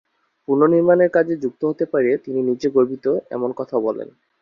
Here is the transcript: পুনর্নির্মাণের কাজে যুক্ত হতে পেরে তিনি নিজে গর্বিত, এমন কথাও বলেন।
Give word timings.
পুনর্নির্মাণের 0.47 1.09
কাজে 1.09 1.33
যুক্ত 1.43 1.61
হতে 1.65 1.85
পেরে 1.93 2.11
তিনি 2.25 2.39
নিজে 2.49 2.67
গর্বিত, 2.69 3.05
এমন 3.31 3.49
কথাও 3.59 3.81
বলেন। 3.87 4.09